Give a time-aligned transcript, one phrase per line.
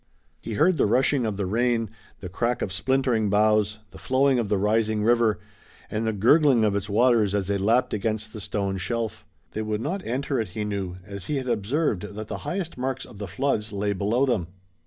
[0.41, 1.91] He heard the rushing of the rain,
[2.21, 5.37] the crack of splintering boughs, the flowing of the rising river,
[5.91, 9.27] and the gurgling of its waters as they lapped against the stone shelf.
[9.51, 13.05] They would not enter it he knew, as he had observed that the highest marks
[13.05, 14.47] of the floods lay below them.